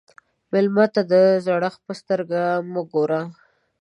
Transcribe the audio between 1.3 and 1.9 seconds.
زړښت